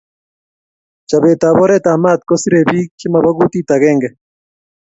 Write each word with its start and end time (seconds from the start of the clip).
Chobet 1.09 1.41
ab 1.49 1.57
oret 1.63 1.85
ab 1.91 1.99
mat 2.03 2.21
kosirei 2.27 2.67
pik 2.71 2.89
che 2.99 3.07
mobo 3.13 3.31
kutit 3.37 3.69
agenge 3.75 4.09